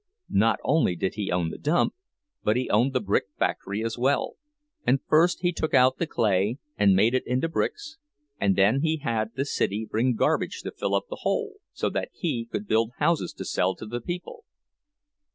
[0.31, 1.93] Not only did he own the dump,
[2.43, 4.31] but he owned the brick factory as well,
[4.83, 7.99] and first he took out the clay and made it into bricks,
[8.39, 12.09] and then he had the city bring garbage to fill up the hole, so that
[12.13, 14.43] he could build houses to sell to the people.